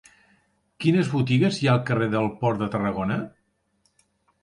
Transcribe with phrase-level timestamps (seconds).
[0.85, 3.23] Quines botigues hi ha al carrer del Port de Tarragona?